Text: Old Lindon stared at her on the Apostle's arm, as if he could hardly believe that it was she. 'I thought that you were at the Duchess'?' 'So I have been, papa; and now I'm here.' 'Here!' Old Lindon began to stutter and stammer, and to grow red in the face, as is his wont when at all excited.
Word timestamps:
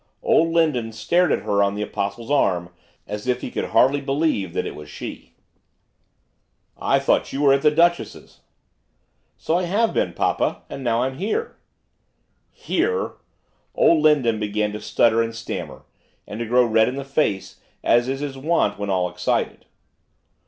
Old 0.23 0.47
Lindon 0.51 0.91
stared 0.91 1.31
at 1.31 1.43
her 1.43 1.61
on 1.61 1.75
the 1.75 1.83
Apostle's 1.83 2.31
arm, 2.31 2.73
as 3.05 3.27
if 3.27 3.41
he 3.41 3.51
could 3.51 3.65
hardly 3.65 4.01
believe 4.01 4.53
that 4.53 4.65
it 4.65 4.73
was 4.73 4.89
she. 4.89 5.35
'I 6.77 6.97
thought 6.97 7.21
that 7.25 7.33
you 7.33 7.43
were 7.43 7.53
at 7.53 7.61
the 7.61 7.69
Duchess'?' 7.69 8.39
'So 9.37 9.55
I 9.59 9.65
have 9.65 9.93
been, 9.93 10.13
papa; 10.13 10.63
and 10.71 10.83
now 10.83 11.03
I'm 11.03 11.19
here.' 11.19 11.55
'Here!' 12.51 13.11
Old 13.75 14.01
Lindon 14.01 14.39
began 14.39 14.71
to 14.71 14.81
stutter 14.81 15.21
and 15.21 15.35
stammer, 15.35 15.83
and 16.25 16.39
to 16.39 16.47
grow 16.47 16.65
red 16.65 16.87
in 16.89 16.95
the 16.95 17.05
face, 17.05 17.59
as 17.83 18.09
is 18.09 18.21
his 18.21 18.39
wont 18.39 18.79
when 18.79 18.89
at 18.89 18.93
all 18.93 19.07
excited. 19.07 19.65